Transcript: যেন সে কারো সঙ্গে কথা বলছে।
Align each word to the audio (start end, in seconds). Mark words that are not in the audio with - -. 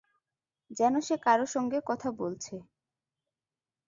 যেন 0.71 0.93
সে 0.99 1.15
কারো 1.17 1.45
সঙ্গে 1.45 1.79
কথা 1.85 2.09
বলছে। 2.19 2.55